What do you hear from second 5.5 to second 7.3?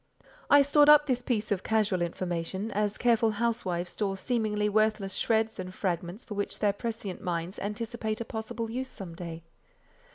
and fragments for which their prescient